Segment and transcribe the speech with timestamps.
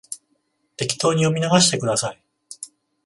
[0.77, 2.23] 適当に読み流してください